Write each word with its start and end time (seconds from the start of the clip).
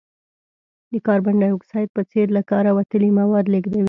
د 0.91 0.93
کاربن 1.07 1.35
ډای 1.41 1.51
اکساید 1.53 1.89
په 1.97 2.01
څېر 2.11 2.27
له 2.37 2.41
کاره 2.49 2.71
وتلي 2.77 3.09
مواد 3.19 3.45
لیږدوي. 3.53 3.79